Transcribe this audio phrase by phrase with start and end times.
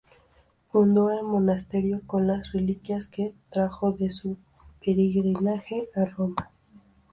[0.71, 4.35] Fundó el monasterio con las reliquias que trajo de su
[4.83, 6.49] peregrinaje a Roma.